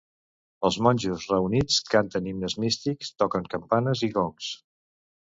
Els 0.69 0.79
monjos 0.87 1.25
reunits 1.33 1.77
canten 1.95 2.31
himnes 2.33 2.59
místics, 2.65 3.15
toquen 3.23 3.49
campanes 3.57 4.07
i 4.11 4.15
gongs. 4.21 4.53